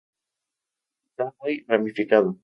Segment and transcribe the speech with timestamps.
[1.11, 2.39] Está muy ramificado.